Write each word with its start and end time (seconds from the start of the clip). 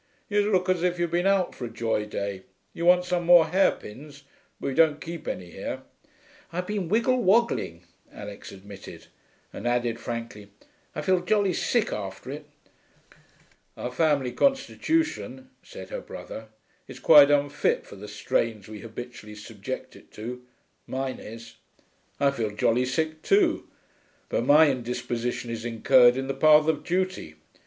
'You 0.31 0.51
look 0.51 0.67
as 0.67 0.81
if 0.81 0.97
you'd 0.97 1.11
been 1.11 1.27
out 1.27 1.53
for 1.53 1.65
a 1.65 1.69
joy 1.69 2.05
day. 2.07 2.41
You 2.73 2.85
want 2.87 3.05
some 3.05 3.23
more 3.23 3.45
hairpins, 3.49 4.23
but 4.59 4.69
we 4.69 4.73
don't 4.73 4.99
keep 4.99 5.27
any 5.27 5.51
here.' 5.51 5.83
'I've 6.51 6.65
been 6.65 6.89
wiggle 6.89 7.21
woggling,' 7.21 7.83
Alix 8.11 8.51
admitted, 8.51 9.05
and 9.53 9.67
added 9.67 9.99
frankly, 9.99 10.49
'I 10.95 11.01
feel 11.03 11.19
jolly 11.19 11.53
sick 11.53 11.93
after 11.93 12.31
it.' 12.31 12.47
'Our 13.77 13.91
family 13.91 14.31
constitution,' 14.31 15.51
said 15.61 15.89
her 15.91 16.01
brother, 16.01 16.47
'is 16.87 16.97
quite 16.99 17.29
unfit 17.29 17.85
for 17.85 17.95
the 17.95 18.07
strains 18.07 18.67
we 18.67 18.79
habitually 18.79 19.35
subject 19.35 19.95
it 19.95 20.09
to. 20.13 20.41
Mine 20.87 21.19
is. 21.19 21.57
I 22.19 22.31
feel 22.31 22.49
jolly 22.49 22.85
sick 22.85 23.21
too. 23.21 23.69
But 24.29 24.45
my 24.45 24.67
indisposition 24.67 25.51
is 25.51 25.63
incurred 25.63 26.17
in 26.17 26.25
the 26.25 26.33
path 26.33 26.65
of 26.67 26.83
duty. 26.83 27.35